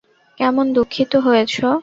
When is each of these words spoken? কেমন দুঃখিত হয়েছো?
কেমন 0.37 0.65
দুঃখিত 0.73 1.11
হয়েছো? 1.25 1.67